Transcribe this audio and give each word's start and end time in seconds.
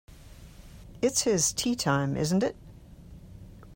It's 1.03 1.21
his 1.25 1.53
tea-time, 1.53 2.17
isn't 2.17 2.41
it? 2.41 2.55